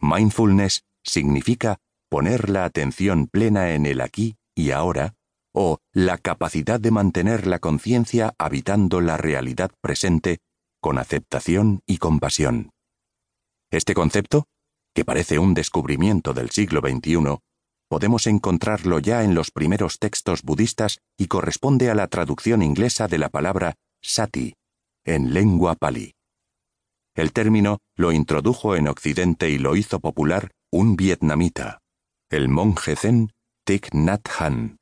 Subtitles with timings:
[0.00, 5.14] Mindfulness significa poner la atención plena en el aquí y ahora,
[5.52, 10.38] o la capacidad de mantener la conciencia habitando la realidad presente
[10.80, 12.70] con aceptación y compasión.
[13.70, 14.46] Este concepto,
[14.94, 17.38] que parece un descubrimiento del siglo XXI,
[17.88, 23.18] podemos encontrarlo ya en los primeros textos budistas y corresponde a la traducción inglesa de
[23.18, 24.54] la palabra sati,
[25.04, 26.17] en lengua pali.
[27.18, 31.80] El término lo introdujo en Occidente y lo hizo popular un vietnamita,
[32.30, 33.32] el monje zen
[33.64, 34.76] Thich Nhat Hanh.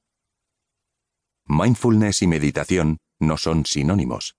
[1.46, 4.36] Mindfulness y meditación no son sinónimos.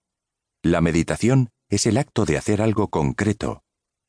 [0.61, 3.63] La meditación es el acto de hacer algo concreto,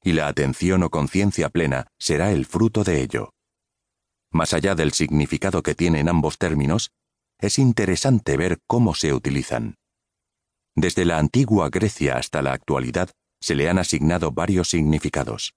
[0.05, 3.30] y la atención o conciencia plena será el fruto de ello.
[4.30, 6.91] Más allá del significado que tienen ambos términos,
[7.39, 9.77] es interesante ver cómo se utilizan.
[10.77, 15.55] Desde la antigua Grecia hasta la actualidad se le han asignado varios significados.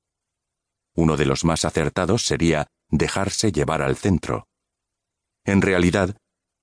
[0.96, 4.48] Uno de los más acertados sería dejarse llevar al centro.
[5.46, 6.18] En realidad,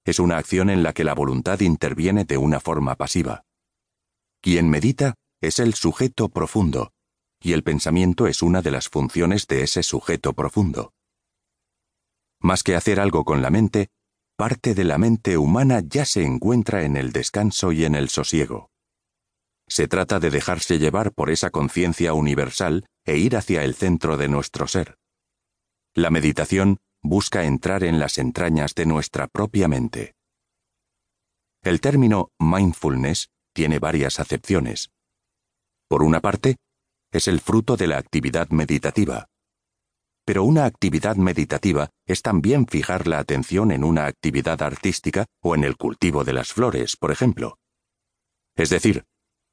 [0.05, 3.43] es una acción en la que la voluntad interviene de una forma pasiva.
[4.41, 6.93] Quien medita es el sujeto profundo,
[7.41, 10.93] y el pensamiento es una de las funciones de ese sujeto profundo.
[12.41, 13.89] Más que hacer algo con la mente,
[14.37, 18.71] parte de la mente humana ya se encuentra en el descanso y en el sosiego.
[19.69, 24.29] Se trata de dejarse llevar por esa conciencia universal e ir hacia el centro de
[24.29, 24.97] nuestro ser.
[25.95, 30.15] La meditación busca entrar en las entrañas de nuestra propia mente.
[31.63, 34.91] El término mindfulness tiene varias acepciones.
[35.89, 36.57] Por una parte,
[37.13, 39.29] es el fruto de la actividad meditativa,
[40.29, 45.65] pero una actividad meditativa es también fijar la atención en una actividad artística o en
[45.65, 47.57] el cultivo de las flores, por ejemplo.
[48.55, 49.07] Es decir,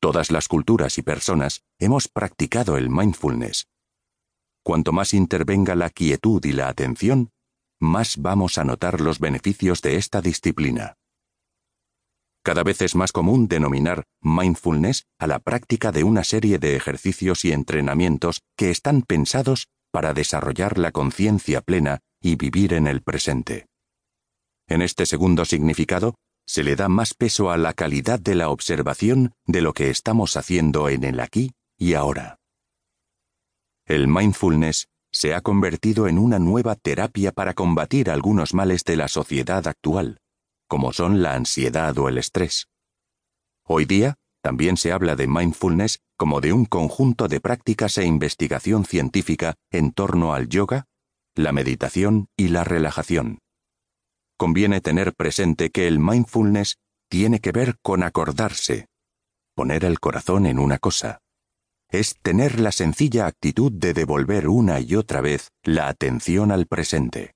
[0.06, 3.66] todas las culturas y personas hemos practicado el mindfulness.
[4.64, 7.32] Cuanto más intervenga la quietud y la atención,
[7.80, 10.94] más vamos a notar los beneficios de esta disciplina.
[12.44, 17.44] Cada vez es más común denominar mindfulness a la práctica de una serie de ejercicios
[17.44, 23.66] y entrenamientos que están pensados para desarrollar la conciencia plena y vivir en el presente.
[24.68, 26.14] En este segundo significado,
[26.46, 30.38] se le da más peso a la calidad de la observación de lo que estamos
[30.38, 32.40] haciendo en el aquí y ahora.
[33.86, 39.08] El mindfulness se ha convertido en una nueva terapia para combatir algunos males de la
[39.08, 40.20] sociedad actual,
[40.68, 42.68] como son la ansiedad o el estrés.
[43.64, 48.86] Hoy día, también se habla de mindfulness como de un conjunto de prácticas e investigación
[48.86, 50.86] científica en torno al yoga,
[51.34, 53.40] la meditación y la relajación.
[54.38, 56.78] Conviene tener presente que el mindfulness
[57.10, 58.88] tiene que ver con acordarse,
[59.56, 61.20] poner el corazón en una cosa.
[61.90, 67.34] Es tener la sencilla actitud de devolver una y otra vez la atención al presente.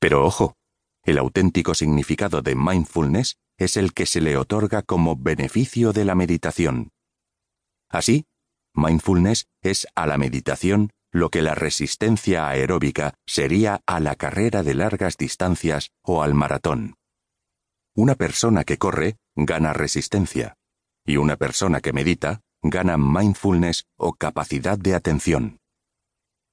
[0.00, 0.56] Pero ojo,
[1.04, 6.14] el auténtico significado de mindfulness es el que se le otorga como beneficio de la
[6.14, 6.90] meditación.
[7.88, 8.24] Así,
[8.74, 14.74] mindfulness es a la meditación lo que la resistencia aeróbica sería a la carrera de
[14.74, 16.96] largas distancias o al maratón.
[17.94, 20.56] Una persona que corre gana resistencia,
[21.06, 25.58] y una persona que medita gana mindfulness o capacidad de atención.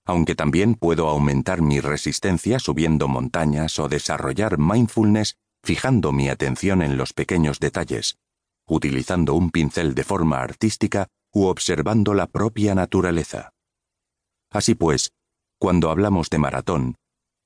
[0.06, 6.98] Aunque también puedo aumentar mi resistencia subiendo montañas o desarrollar mindfulness fijando mi atención en
[6.98, 8.20] los pequeños detalles,
[8.68, 13.54] utilizando un pincel de forma artística u observando la propia naturaleza.
[14.52, 15.12] Así pues,
[15.60, 16.96] cuando hablamos de maratón,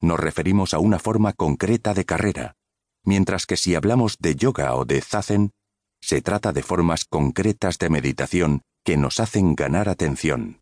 [0.01, 2.55] nos referimos a una forma concreta de carrera,
[3.03, 5.51] mientras que si hablamos de yoga o de zazen,
[6.01, 10.61] se trata de formas concretas de meditación que nos hacen ganar atención.